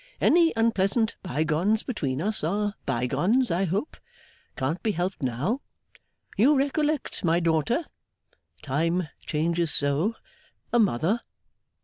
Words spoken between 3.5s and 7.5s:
I hope. Can't be helped now. You recollect my